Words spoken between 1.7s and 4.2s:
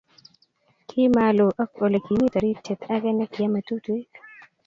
olekimi taritiet ake nekiame tutuik